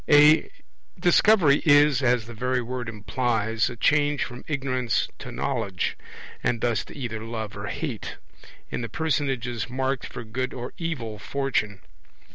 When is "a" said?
0.09-0.49, 3.69-3.75